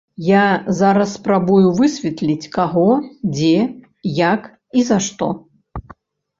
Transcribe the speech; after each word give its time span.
Я 0.27 0.43
зараз 0.77 1.09
спрабую 1.17 1.67
высветліць, 1.81 2.49
каго, 2.57 2.87
дзе, 3.35 3.53
як 4.27 4.51
і 4.77 4.89
за 4.93 5.01
што. 5.11 5.33